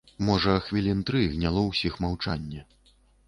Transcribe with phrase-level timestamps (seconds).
[0.27, 2.65] Можа, хвілін тры гняло ўсіх маўчанне.